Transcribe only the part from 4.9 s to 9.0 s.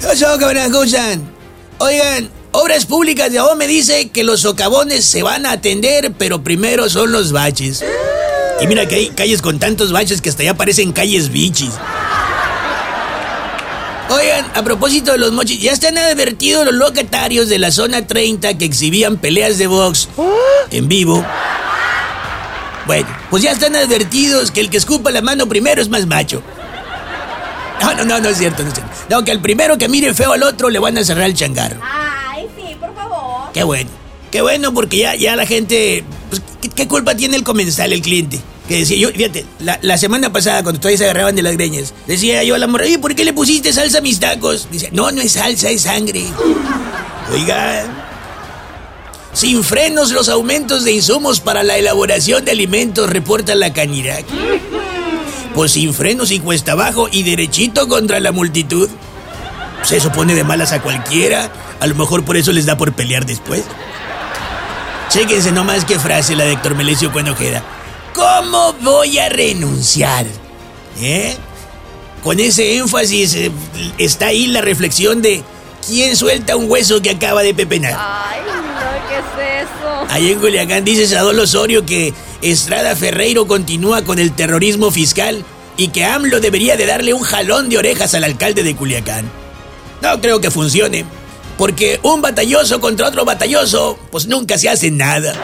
se van a atender, pero primero son los baches. Y mira que